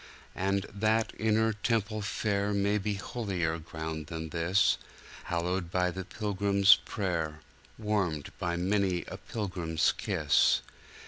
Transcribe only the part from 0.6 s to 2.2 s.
that inner temple